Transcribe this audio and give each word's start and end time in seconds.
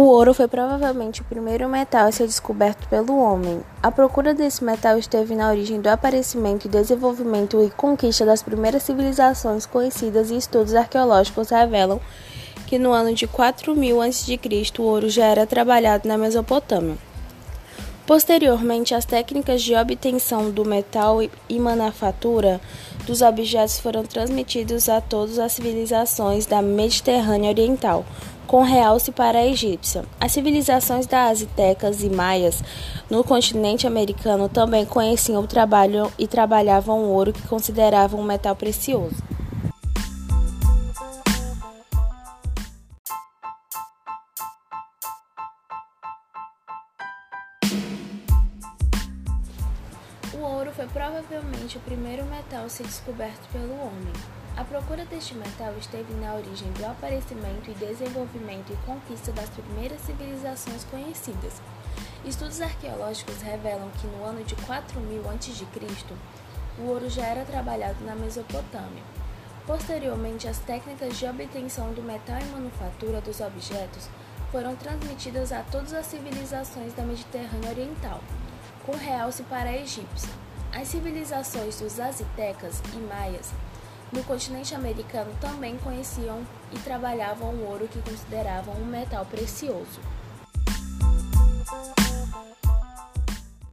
O 0.00 0.04
ouro 0.04 0.32
foi 0.32 0.48
provavelmente 0.48 1.20
o 1.20 1.24
primeiro 1.24 1.68
metal 1.68 2.06
a 2.06 2.10
ser 2.10 2.26
descoberto 2.26 2.88
pelo 2.88 3.18
homem. 3.18 3.60
A 3.82 3.92
procura 3.92 4.32
desse 4.32 4.64
metal 4.64 4.98
esteve 4.98 5.34
na 5.34 5.50
origem 5.50 5.78
do 5.78 5.88
aparecimento, 5.88 6.70
desenvolvimento 6.70 7.62
e 7.62 7.68
conquista 7.68 8.24
das 8.24 8.42
primeiras 8.42 8.82
civilizações 8.82 9.66
conhecidas 9.66 10.30
e 10.30 10.38
estudos 10.38 10.74
arqueológicos 10.74 11.50
revelam 11.50 12.00
que 12.66 12.78
no 12.78 12.92
ano 12.92 13.12
de 13.14 13.26
4000 13.26 14.00
a.C. 14.00 14.40
o 14.78 14.84
ouro 14.84 15.10
já 15.10 15.26
era 15.26 15.46
trabalhado 15.46 16.08
na 16.08 16.16
Mesopotâmia. 16.16 16.96
Posteriormente, 18.06 18.94
as 18.94 19.04
técnicas 19.04 19.62
de 19.62 19.76
obtenção 19.76 20.50
do 20.50 20.64
metal 20.64 21.18
e 21.22 21.58
manufatura 21.60 22.58
dos 23.06 23.22
objetos 23.22 23.78
foram 23.78 24.02
transmitidas 24.02 24.88
a 24.88 25.00
todas 25.00 25.38
as 25.38 25.52
civilizações 25.52 26.46
da 26.46 26.60
Mediterrânea 26.60 27.50
Oriental, 27.50 28.04
com 28.50 28.64
realce 28.64 29.12
para 29.12 29.38
a 29.38 29.46
egípcia. 29.46 30.04
As 30.20 30.32
civilizações 30.32 31.06
das 31.06 31.40
aztecas 31.40 32.02
e 32.02 32.10
maias 32.10 32.64
no 33.08 33.22
continente 33.22 33.86
americano 33.86 34.48
também 34.48 34.84
conheciam 34.84 35.44
o 35.44 35.46
trabalho 35.46 36.10
e 36.18 36.26
trabalhavam 36.26 36.98
o 36.98 37.10
ouro 37.10 37.32
que 37.32 37.46
consideravam 37.46 38.18
um 38.18 38.24
metal 38.24 38.56
precioso. 38.56 39.22
O 50.40 50.42
ouro 50.42 50.72
foi 50.72 50.86
provavelmente 50.86 51.76
o 51.76 51.80
primeiro 51.80 52.24
metal 52.24 52.64
a 52.64 52.68
ser 52.70 52.84
descoberto 52.84 53.46
pelo 53.52 53.74
homem. 53.74 54.12
A 54.56 54.64
procura 54.64 55.04
deste 55.04 55.34
metal 55.34 55.74
esteve 55.78 56.14
na 56.14 56.32
origem 56.32 56.72
do 56.72 56.86
aparecimento 56.86 57.70
e 57.70 57.74
desenvolvimento 57.74 58.72
e 58.72 58.86
conquista 58.86 59.32
das 59.32 59.50
primeiras 59.50 60.00
civilizações 60.00 60.82
conhecidas. 60.84 61.60
Estudos 62.24 62.62
arqueológicos 62.62 63.42
revelam 63.42 63.90
que 64.00 64.06
no 64.06 64.24
ano 64.24 64.42
de 64.42 64.56
4000 64.56 65.28
a.C., 65.28 65.66
o 66.78 66.86
ouro 66.86 67.10
já 67.10 67.26
era 67.26 67.44
trabalhado 67.44 68.02
na 68.02 68.14
Mesopotâmia. 68.14 69.02
Posteriormente, 69.66 70.48
as 70.48 70.58
técnicas 70.60 71.18
de 71.18 71.26
obtenção 71.26 71.92
do 71.92 72.02
metal 72.02 72.40
e 72.40 72.44
manufatura 72.46 73.20
dos 73.20 73.42
objetos 73.42 74.08
foram 74.50 74.74
transmitidas 74.74 75.52
a 75.52 75.62
todas 75.64 75.92
as 75.92 76.06
civilizações 76.06 76.94
da 76.94 77.02
Mediterrânea 77.02 77.72
Oriental, 77.72 78.22
com 78.90 78.96
realce 78.96 79.44
para 79.44 79.70
a 79.70 79.76
egípcia. 79.76 80.30
As 80.72 80.88
civilizações 80.88 81.80
dos 81.80 82.00
aztecas 82.00 82.82
e 82.92 82.96
maias 82.98 83.52
no 84.12 84.22
continente 84.24 84.74
americano 84.74 85.30
também 85.40 85.76
conheciam 85.78 86.44
e 86.72 86.78
trabalhavam 86.80 87.50
o 87.50 87.68
ouro 87.68 87.86
que 87.86 88.02
consideravam 88.02 88.74
um 88.74 88.84
metal 88.84 89.24
precioso. 89.24 90.00